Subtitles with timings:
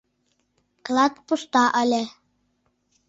[0.85, 2.03] Клат пуста ыле.